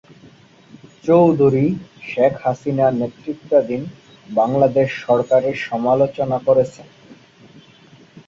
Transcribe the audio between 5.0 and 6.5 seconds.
সরকারের সমালোচনা